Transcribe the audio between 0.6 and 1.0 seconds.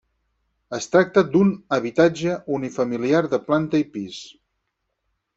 Es